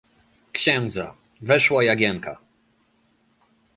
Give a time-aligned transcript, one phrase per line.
[0.51, 2.41] "księdza, weszła Jagienka."